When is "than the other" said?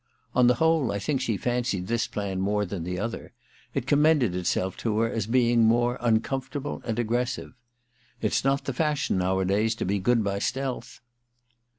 2.65-3.33